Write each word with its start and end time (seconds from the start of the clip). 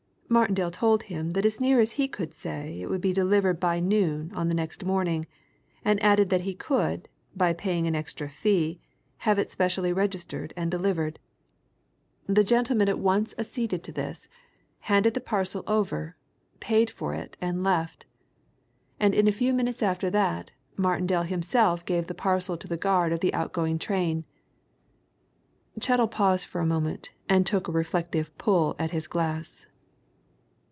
Martindale 0.33 0.71
told 0.71 1.03
him 1.03 1.31
that 1.31 1.45
as 1.45 1.59
near 1.59 1.81
as 1.81 1.91
he 1.91 2.07
could 2.07 2.33
say 2.33 2.79
it 2.79 2.89
would 2.89 3.01
be 3.01 3.11
delivered 3.11 3.59
by 3.59 3.81
noon 3.81 4.31
on 4.33 4.47
the 4.47 4.53
next 4.53 4.85
morning, 4.85 5.25
and 5.83 6.01
added 6.01 6.29
that 6.29 6.39
he 6.47 6.55
could, 6.55 7.09
by 7.35 7.51
paying 7.51 7.85
an 7.85 7.95
extra 7.95 8.29
fee, 8.29 8.79
have 9.17 9.37
it 9.37 9.49
specially 9.49 9.91
registered 9.91 10.53
and 10.55 10.71
delivered. 10.71 11.19
The 12.27 12.45
gentleman 12.45 12.87
at 12.87 12.97
once 12.97 13.33
acceded 13.37 13.83
to 13.83 13.91
this, 13.91 14.29
handed 14.79 15.15
the 15.15 15.19
parcel 15.19 15.65
over, 15.67 16.15
paid 16.61 16.89
for 16.89 17.13
it, 17.13 17.35
and 17.41 17.61
left. 17.61 18.05
And 19.01 19.13
in 19.13 19.27
a 19.27 19.33
few 19.33 19.51
minutes 19.51 19.83
after 19.83 20.09
that, 20.11 20.51
Martindale 20.77 21.23
himself 21.23 21.83
gave 21.85 22.07
the 22.07 22.15
parcel 22.15 22.55
to 22.55 22.69
the 22.69 22.77
guard 22.77 23.11
of 23.11 23.19
the 23.19 23.33
outgoing 23.33 23.79
train." 23.79 24.23
Chettle 25.81 26.07
paused 26.07 26.45
for 26.45 26.61
a 26.61 26.65
moment, 26.65 27.11
and 27.27 27.45
took 27.45 27.67
a 27.67 27.73
reflective 27.73 28.35
pull 28.37 28.77
at 28.79 28.91
his 28.91 29.07
glass. 29.07 29.65